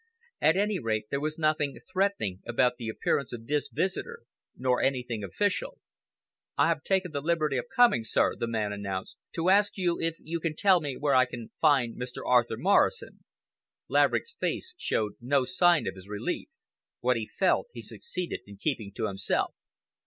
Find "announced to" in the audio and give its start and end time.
8.73-9.49